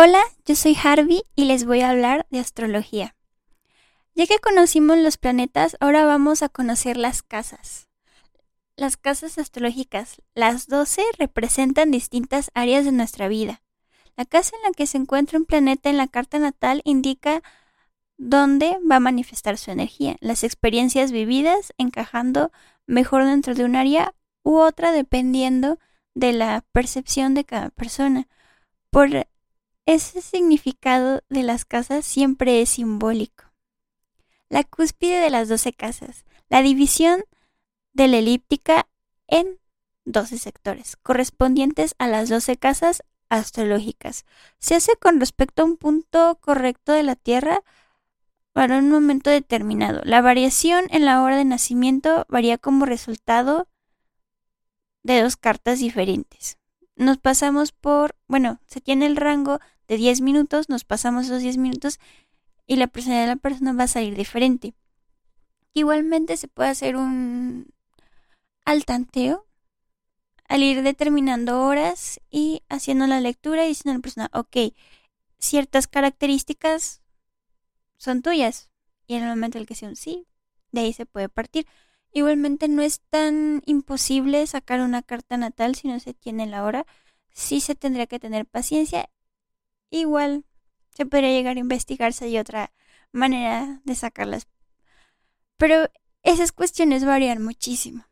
Hola, 0.00 0.22
yo 0.44 0.54
soy 0.54 0.76
Harvey 0.80 1.24
y 1.34 1.46
les 1.46 1.64
voy 1.64 1.80
a 1.80 1.90
hablar 1.90 2.28
de 2.30 2.38
astrología. 2.38 3.16
Ya 4.14 4.28
que 4.28 4.38
conocimos 4.38 4.96
los 4.96 5.18
planetas, 5.18 5.76
ahora 5.80 6.04
vamos 6.04 6.44
a 6.44 6.48
conocer 6.48 6.96
las 6.96 7.24
casas. 7.24 7.88
Las 8.76 8.96
casas 8.96 9.38
astrológicas, 9.38 10.22
las 10.36 10.68
12, 10.68 11.02
representan 11.18 11.90
distintas 11.90 12.52
áreas 12.54 12.84
de 12.84 12.92
nuestra 12.92 13.26
vida. 13.26 13.60
La 14.16 14.24
casa 14.24 14.54
en 14.54 14.62
la 14.62 14.70
que 14.70 14.86
se 14.86 14.98
encuentra 14.98 15.36
un 15.36 15.46
planeta 15.46 15.90
en 15.90 15.96
la 15.96 16.06
carta 16.06 16.38
natal 16.38 16.80
indica 16.84 17.42
dónde 18.18 18.78
va 18.88 18.96
a 18.96 19.00
manifestar 19.00 19.58
su 19.58 19.72
energía, 19.72 20.16
las 20.20 20.44
experiencias 20.44 21.10
vividas 21.10 21.72
encajando 21.76 22.52
mejor 22.86 23.24
dentro 23.24 23.56
de 23.56 23.64
un 23.64 23.74
área 23.74 24.14
u 24.44 24.58
otra 24.58 24.92
dependiendo 24.92 25.80
de 26.14 26.34
la 26.34 26.64
percepción 26.70 27.34
de 27.34 27.42
cada 27.42 27.70
persona. 27.70 28.28
Por 28.90 29.26
ese 29.88 30.20
significado 30.20 31.22
de 31.30 31.42
las 31.42 31.64
casas 31.64 32.04
siempre 32.04 32.60
es 32.60 32.68
simbólico. 32.68 33.44
La 34.50 34.62
cúspide 34.62 35.18
de 35.18 35.30
las 35.30 35.48
doce 35.48 35.72
casas, 35.72 36.26
la 36.50 36.60
división 36.60 37.24
de 37.94 38.08
la 38.08 38.18
elíptica 38.18 38.86
en 39.28 39.58
doce 40.04 40.36
sectores, 40.36 40.96
correspondientes 40.96 41.94
a 41.96 42.06
las 42.06 42.28
doce 42.28 42.58
casas 42.58 43.02
astrológicas. 43.30 44.26
Se 44.58 44.74
hace 44.74 44.94
con 44.96 45.20
respecto 45.20 45.62
a 45.62 45.64
un 45.64 45.78
punto 45.78 46.36
correcto 46.42 46.92
de 46.92 47.02
la 47.02 47.16
Tierra 47.16 47.62
para 48.52 48.76
un 48.76 48.90
momento 48.90 49.30
determinado. 49.30 50.02
La 50.04 50.20
variación 50.20 50.84
en 50.90 51.06
la 51.06 51.22
hora 51.22 51.38
de 51.38 51.46
nacimiento 51.46 52.26
varía 52.28 52.58
como 52.58 52.84
resultado 52.84 53.68
de 55.02 55.22
dos 55.22 55.38
cartas 55.38 55.78
diferentes. 55.78 56.58
Nos 56.94 57.16
pasamos 57.16 57.72
por, 57.72 58.16
bueno, 58.26 58.60
se 58.66 58.82
tiene 58.82 59.06
el 59.06 59.16
rango 59.16 59.60
de 59.88 59.96
10 59.96 60.20
minutos, 60.20 60.68
nos 60.68 60.84
pasamos 60.84 61.26
esos 61.26 61.42
10 61.42 61.56
minutos 61.56 61.98
y 62.66 62.76
la 62.76 62.86
personalidad 62.86 63.24
de 63.24 63.34
la 63.34 63.36
persona 63.36 63.72
va 63.72 63.84
a 63.84 63.88
salir 63.88 64.14
diferente. 64.14 64.74
Igualmente 65.72 66.36
se 66.36 66.48
puede 66.48 66.68
hacer 66.68 66.96
un 66.96 67.72
al 68.64 68.84
tanteo 68.84 69.48
al 70.48 70.62
ir 70.62 70.82
determinando 70.82 71.62
horas 71.62 72.20
y 72.30 72.62
haciendo 72.68 73.06
la 73.06 73.20
lectura 73.20 73.64
y 73.64 73.68
diciendo 73.68 73.92
a 73.92 73.98
la 73.98 74.02
persona, 74.02 74.30
ok, 74.32 74.74
ciertas 75.38 75.86
características 75.86 77.02
son 77.98 78.22
tuyas. 78.22 78.70
Y 79.06 79.14
en 79.14 79.22
el 79.22 79.28
momento 79.28 79.58
en 79.58 79.62
el 79.62 79.66
que 79.66 79.74
sea 79.74 79.88
un 79.88 79.96
sí, 79.96 80.26
de 80.72 80.80
ahí 80.82 80.92
se 80.92 81.06
puede 81.06 81.28
partir. 81.28 81.66
Igualmente 82.12 82.68
no 82.68 82.82
es 82.82 83.00
tan 83.10 83.62
imposible 83.66 84.46
sacar 84.46 84.80
una 84.80 85.02
carta 85.02 85.36
natal 85.36 85.74
si 85.74 85.88
no 85.88 86.00
se 86.00 86.14
tiene 86.14 86.46
la 86.46 86.64
hora. 86.64 86.86
Sí 87.32 87.60
se 87.60 87.74
tendría 87.74 88.06
que 88.06 88.18
tener 88.18 88.46
paciencia. 88.46 89.10
Igual 89.90 90.44
se 90.94 91.06
podría 91.06 91.30
llegar 91.30 91.56
a 91.56 91.60
investigar 91.60 92.12
si 92.12 92.24
hay 92.24 92.38
otra 92.38 92.72
manera 93.12 93.80
de 93.84 93.94
sacarlas. 93.94 94.48
Pero 95.56 95.90
esas 96.22 96.52
cuestiones 96.52 97.04
varían 97.04 97.42
muchísimo. 97.42 98.04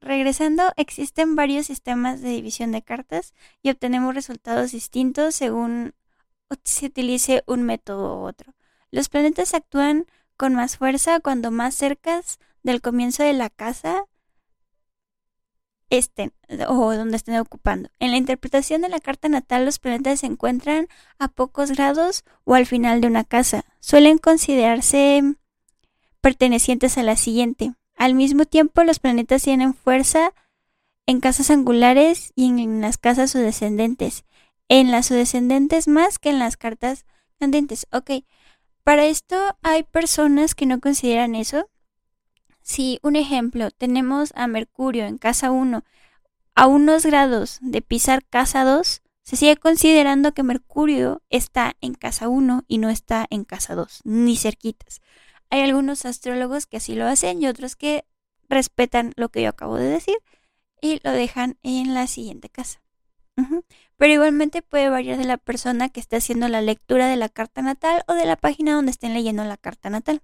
Regresando, 0.00 0.72
existen 0.76 1.36
varios 1.36 1.66
sistemas 1.66 2.20
de 2.20 2.30
división 2.30 2.72
de 2.72 2.82
cartas 2.82 3.34
y 3.62 3.70
obtenemos 3.70 4.14
resultados 4.14 4.72
distintos 4.72 5.34
según 5.34 5.94
se 6.64 6.86
utilice 6.86 7.44
un 7.46 7.62
método 7.62 8.20
u 8.20 8.26
otro. 8.26 8.54
Los 8.90 9.08
planetas 9.08 9.54
actúan 9.54 10.06
con 10.36 10.54
más 10.54 10.76
fuerza 10.76 11.20
cuando 11.20 11.50
más 11.50 11.74
cercas 11.74 12.40
del 12.62 12.80
comienzo 12.80 13.22
de 13.22 13.32
la 13.32 13.48
casa 13.48 14.06
estén 15.92 16.32
o 16.68 16.94
donde 16.94 17.16
estén 17.16 17.38
ocupando. 17.38 17.90
En 17.98 18.10
la 18.10 18.16
interpretación 18.16 18.80
de 18.80 18.88
la 18.88 18.98
carta 18.98 19.28
natal, 19.28 19.66
los 19.66 19.78
planetas 19.78 20.20
se 20.20 20.26
encuentran 20.26 20.88
a 21.18 21.28
pocos 21.28 21.72
grados 21.72 22.24
o 22.44 22.54
al 22.54 22.66
final 22.66 23.00
de 23.00 23.08
una 23.08 23.24
casa. 23.24 23.64
Suelen 23.80 24.16
considerarse 24.18 25.22
pertenecientes 26.22 26.96
a 26.96 27.02
la 27.02 27.16
siguiente. 27.16 27.74
Al 27.94 28.14
mismo 28.14 28.46
tiempo, 28.46 28.84
los 28.84 29.00
planetas 29.00 29.42
tienen 29.42 29.74
fuerza 29.74 30.32
en 31.06 31.20
casas 31.20 31.50
angulares 31.50 32.32
y 32.34 32.46
en 32.46 32.80
las 32.80 32.96
casas 32.96 33.32
subdescendentes. 33.32 34.24
En 34.68 34.90
las 34.90 35.06
subdescendentes 35.06 35.88
más 35.88 36.18
que 36.18 36.30
en 36.30 36.38
las 36.38 36.56
cartas 36.56 37.04
candentes. 37.38 37.86
Ok, 37.92 38.24
para 38.82 39.04
esto 39.04 39.36
hay 39.62 39.82
personas 39.82 40.54
que 40.54 40.64
no 40.64 40.80
consideran 40.80 41.34
eso. 41.34 41.68
Si, 42.62 42.98
un 43.02 43.16
ejemplo, 43.16 43.70
tenemos 43.70 44.32
a 44.36 44.46
Mercurio 44.46 45.04
en 45.04 45.18
casa 45.18 45.50
1 45.50 45.84
a 46.54 46.66
unos 46.66 47.06
grados 47.06 47.58
de 47.60 47.82
pisar 47.82 48.24
casa 48.24 48.64
2, 48.64 49.02
se 49.22 49.36
sigue 49.36 49.56
considerando 49.56 50.32
que 50.32 50.42
Mercurio 50.42 51.22
está 51.30 51.76
en 51.80 51.94
casa 51.94 52.28
1 52.28 52.64
y 52.68 52.78
no 52.78 52.90
está 52.90 53.26
en 53.30 53.44
casa 53.44 53.74
2, 53.74 54.00
ni 54.04 54.36
cerquitas. 54.36 55.00
Hay 55.50 55.62
algunos 55.62 56.04
astrólogos 56.04 56.66
que 56.66 56.78
así 56.78 56.94
lo 56.94 57.06
hacen 57.06 57.42
y 57.42 57.46
otros 57.46 57.76
que 57.76 58.04
respetan 58.48 59.12
lo 59.16 59.28
que 59.28 59.42
yo 59.42 59.48
acabo 59.48 59.76
de 59.76 59.86
decir 59.86 60.16
y 60.80 61.00
lo 61.04 61.12
dejan 61.12 61.58
en 61.62 61.94
la 61.94 62.06
siguiente 62.06 62.48
casa. 62.48 62.80
Pero 63.96 64.12
igualmente 64.12 64.62
puede 64.62 64.88
variar 64.88 65.18
de 65.18 65.24
la 65.24 65.38
persona 65.38 65.88
que 65.88 66.00
esté 66.00 66.16
haciendo 66.16 66.48
la 66.48 66.60
lectura 66.60 67.06
de 67.06 67.16
la 67.16 67.28
carta 67.28 67.62
natal 67.62 68.04
o 68.08 68.14
de 68.14 68.26
la 68.26 68.36
página 68.36 68.74
donde 68.74 68.90
estén 68.90 69.14
leyendo 69.14 69.44
la 69.44 69.56
carta 69.56 69.90
natal. 69.90 70.22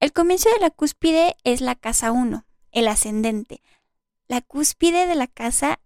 El 0.00 0.12
comienzo 0.12 0.48
de 0.50 0.60
la 0.60 0.70
cúspide 0.70 1.36
es 1.44 1.60
la 1.60 1.74
casa 1.74 2.10
1, 2.10 2.46
el 2.72 2.88
ascendente. 2.88 3.62
La 4.28 4.40
cúspide 4.40 5.06
de 5.06 5.14
la 5.14 5.26
casa 5.26 5.80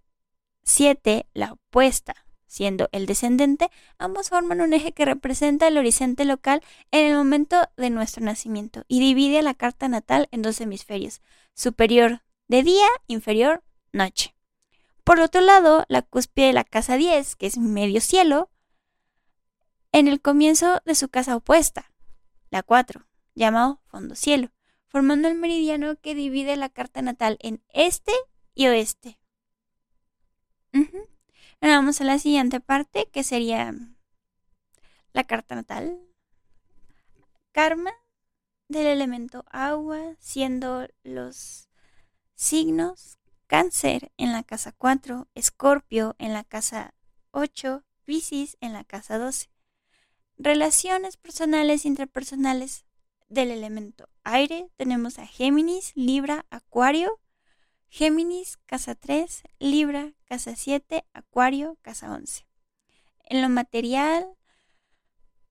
7, 0.62 1.26
la 1.34 1.52
opuesta 1.52 2.24
siendo 2.54 2.88
el 2.92 3.06
descendente, 3.06 3.68
ambos 3.98 4.28
forman 4.28 4.60
un 4.60 4.72
eje 4.72 4.92
que 4.92 5.04
representa 5.04 5.66
el 5.66 5.76
horizonte 5.76 6.24
local 6.24 6.62
en 6.92 7.10
el 7.10 7.16
momento 7.16 7.68
de 7.76 7.90
nuestro 7.90 8.24
nacimiento 8.24 8.84
y 8.86 9.00
divide 9.00 9.42
la 9.42 9.54
carta 9.54 9.88
natal 9.88 10.28
en 10.30 10.42
dos 10.42 10.60
hemisferios, 10.60 11.20
superior 11.54 12.22
de 12.46 12.62
día, 12.62 12.86
inferior 13.08 13.64
noche. 13.92 14.36
Por 15.02 15.18
otro 15.18 15.40
lado, 15.40 15.84
la 15.88 16.02
cúspide 16.02 16.46
de 16.46 16.52
la 16.52 16.62
casa 16.62 16.96
10, 16.96 17.34
que 17.34 17.46
es 17.46 17.58
medio 17.58 18.00
cielo, 18.00 18.50
en 19.90 20.06
el 20.06 20.20
comienzo 20.20 20.80
de 20.84 20.94
su 20.94 21.08
casa 21.08 21.34
opuesta, 21.34 21.90
la 22.50 22.62
4, 22.62 23.04
llamado 23.34 23.80
fondo 23.86 24.14
cielo, 24.14 24.50
formando 24.86 25.28
el 25.28 25.34
meridiano 25.34 25.96
que 25.96 26.14
divide 26.14 26.56
la 26.56 26.68
carta 26.68 27.02
natal 27.02 27.38
en 27.40 27.62
este 27.72 28.12
y 28.54 28.66
oeste 28.68 29.18
vamos 31.68 32.00
a 32.00 32.04
la 32.04 32.18
siguiente 32.18 32.60
parte, 32.60 33.08
que 33.12 33.24
sería 33.24 33.74
la 35.12 35.24
carta 35.24 35.54
natal. 35.54 35.98
Karma 37.52 37.92
del 38.68 38.86
elemento 38.86 39.44
agua, 39.50 40.16
siendo 40.18 40.88
los 41.02 41.68
signos 42.34 43.18
cáncer 43.46 44.12
en 44.16 44.32
la 44.32 44.42
casa 44.42 44.72
4, 44.72 45.28
escorpio 45.34 46.16
en 46.18 46.32
la 46.32 46.44
casa 46.44 46.94
8, 47.30 47.84
piscis 48.04 48.56
en 48.60 48.72
la 48.72 48.84
casa 48.84 49.18
12. 49.18 49.50
Relaciones 50.36 51.16
personales 51.16 51.84
intrapersonales 51.84 52.83
del 53.34 53.50
elemento 53.50 54.08
aire, 54.22 54.70
tenemos 54.76 55.18
a 55.18 55.26
Géminis, 55.26 55.92
Libra, 55.94 56.46
Acuario, 56.50 57.20
Géminis, 57.88 58.56
casa 58.66 58.94
3, 58.94 59.42
Libra, 59.58 60.14
casa 60.24 60.56
7, 60.56 61.04
Acuario, 61.12 61.76
casa 61.82 62.12
11. 62.12 62.46
En 63.24 63.42
lo 63.42 63.48
material 63.48 64.26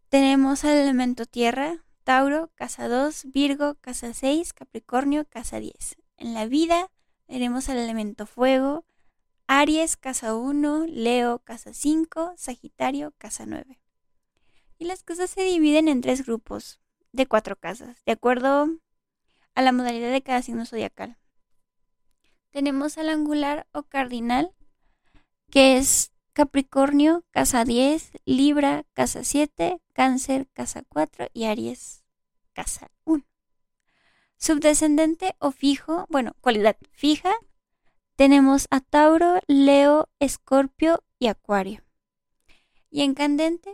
tenemos 0.09 0.63
al 0.63 0.77
elemento 0.77 1.25
tierra, 1.25 1.85
Tauro, 2.03 2.51
casa 2.55 2.87
2, 2.87 3.31
Virgo, 3.31 3.75
casa 3.75 4.13
6, 4.13 4.53
Capricornio, 4.53 5.25
casa 5.25 5.59
10. 5.59 5.97
En 6.17 6.33
la 6.33 6.45
vida 6.47 6.91
tenemos 7.27 7.69
al 7.69 7.77
elemento 7.77 8.25
fuego, 8.25 8.85
Aries, 9.47 9.97
casa 9.97 10.35
1, 10.35 10.85
Leo, 10.87 11.39
casa 11.39 11.73
5, 11.73 12.33
Sagitario, 12.37 13.13
casa 13.17 13.45
9. 13.45 13.79
Y 14.77 14.85
las 14.85 15.03
cosas 15.03 15.29
se 15.29 15.43
dividen 15.43 15.87
en 15.87 16.01
tres 16.01 16.25
grupos 16.25 16.82
de 17.13 17.25
cuatro 17.25 17.55
casas, 17.55 17.95
de 18.05 18.11
acuerdo 18.11 18.67
a 19.55 19.61
la 19.61 19.71
modalidad 19.71 20.11
de 20.11 20.21
cada 20.21 20.41
signo 20.41 20.65
zodiacal 20.65 21.17
tenemos 22.53 22.99
al 22.99 23.09
angular 23.09 23.67
o 23.73 23.81
cardinal, 23.83 24.53
que 25.49 25.77
es 25.77 26.11
Capricornio, 26.33 27.25
casa 27.31 27.65
10, 27.65 28.11
Libra, 28.25 28.85
casa 28.93 29.23
7, 29.23 29.81
Cáncer, 29.91 30.47
casa 30.53 30.83
4 30.87 31.29
y 31.33 31.45
Aries, 31.45 32.03
casa 32.53 32.91
1. 33.05 33.25
Subdescendente 34.37 35.35
o 35.39 35.49
fijo, 35.51 36.05
bueno, 36.09 36.33
cualidad 36.41 36.77
fija, 36.91 37.33
tenemos 38.15 38.67
a 38.69 38.81
Tauro, 38.81 39.39
Leo, 39.47 40.07
Escorpio 40.19 41.03
y 41.17 41.27
Acuario. 41.27 41.83
Y 42.91 43.01
en 43.01 43.15
candente, 43.15 43.73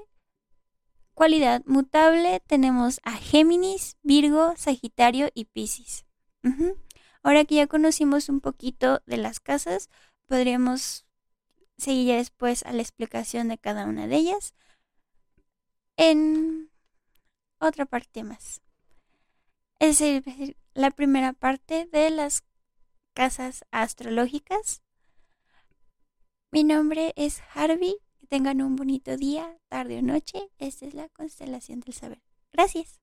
cualidad 1.20 1.64
mutable, 1.66 2.40
tenemos 2.48 3.02
a 3.04 3.12
Géminis, 3.12 3.98
Virgo, 4.04 4.54
Sagitario 4.56 5.28
y 5.34 5.44
Piscis. 5.44 6.06
Ahora 7.24 7.44
que 7.44 7.56
ya 7.56 7.68
conocimos 7.68 8.30
un 8.30 8.40
poquito 8.40 9.02
de 9.06 9.18
las 9.18 9.42
casas, 9.42 9.90
podríamos 10.28 11.06
seguiré 11.78 12.16
después 12.16 12.64
a 12.64 12.72
la 12.72 12.82
explicación 12.82 13.50
de 13.50 13.58
cada 13.58 13.84
una 13.84 14.08
de 14.08 14.16
ellas 14.16 14.54
en 15.98 16.72
otra 17.60 17.86
parte 17.86 18.24
más. 18.24 18.62
Es 19.80 20.00
decir, 20.00 20.56
la 20.74 20.90
primera 20.90 21.34
parte 21.34 21.86
de 21.92 22.12
las 22.12 22.46
casas 23.14 23.66
astrológicas. 23.72 24.84
Mi 26.50 26.64
nombre 26.64 27.12
es 27.18 27.42
Harvey. 27.54 27.98
Tengan 28.30 28.62
un 28.62 28.76
bonito 28.76 29.18
día, 29.18 29.58
tarde 29.70 29.98
o 29.98 30.02
noche. 30.04 30.52
Esta 30.60 30.86
es 30.86 30.94
la 30.94 31.10
constelación 31.10 31.80
del 31.80 31.96
saber. 31.96 32.22
Gracias. 32.54 33.00